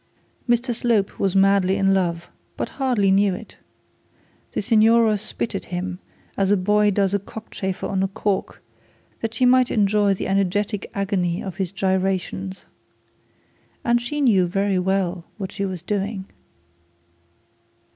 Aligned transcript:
Mr 0.49 0.73
Slope 0.73 1.19
was 1.19 1.35
madly 1.35 1.75
in 1.77 1.93
love, 1.93 2.27
but 2.57 2.69
hardly 2.81 3.11
knew 3.11 3.35
it. 3.35 3.57
The 4.53 4.61
signora 4.63 5.15
spitted 5.19 5.65
him, 5.65 5.99
as 6.35 6.49
a 6.49 6.57
boy 6.57 6.89
does 6.89 7.13
a 7.13 7.19
cockchafer 7.19 7.85
on 7.85 8.01
a 8.01 8.07
cork, 8.07 8.63
that 9.19 9.35
she 9.35 9.45
might 9.45 9.69
enjoy 9.69 10.15
the 10.15 10.27
energetic 10.27 10.89
agony 10.95 11.43
of 11.43 11.57
his 11.57 11.71
gyrations. 11.71 12.65
And 13.83 14.01
she 14.01 14.21
knew 14.21 14.47
very 14.47 14.79
well 14.79 15.23
what 15.37 15.51
she 15.51 15.65
was 15.65 15.83
doing. 15.83 16.25